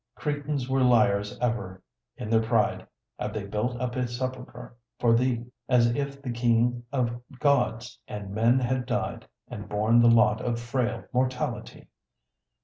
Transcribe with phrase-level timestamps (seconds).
[0.15, 1.83] Cretans were liars ever:
[2.17, 2.87] in their pride
[3.19, 8.33] Have they built up a sepulchre for thee; As if the King of Gods and
[8.33, 11.87] men had died, And borne the lot of frail mortality.